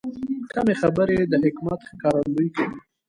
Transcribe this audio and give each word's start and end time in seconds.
کمې 0.53 0.73
خبرې، 0.81 1.17
د 1.31 1.33
حکمت 1.43 1.79
ښکارندویي 1.89 2.49
کوي. 2.55 2.77